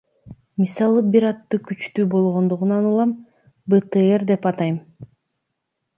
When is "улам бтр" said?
2.95-4.29